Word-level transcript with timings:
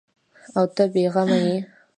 او 0.57 0.65
ته 0.75 0.83
بې 0.93 1.05
غمه 1.13 1.37
یې؟ 1.45 1.57